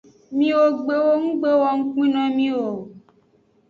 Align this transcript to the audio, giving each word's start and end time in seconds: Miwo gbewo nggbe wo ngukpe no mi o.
Miwo 0.37 0.65
gbewo 0.79 1.11
nggbe 1.23 1.49
wo 1.61 1.69
ngukpe 1.77 2.03
no 2.13 2.23
mi 2.35 2.47
o. 2.63 2.67